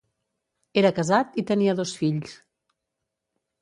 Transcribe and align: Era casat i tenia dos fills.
Era 0.83 0.91
casat 1.01 1.39
i 1.43 1.45
tenia 1.53 1.79
dos 1.83 1.95
fills. 2.01 2.37